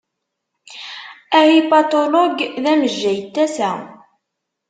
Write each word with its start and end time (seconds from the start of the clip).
Ahipatulog 1.39 2.37
d 2.63 2.65
amejjay 2.71 3.19
n 3.25 3.29
tasa. 3.33 3.71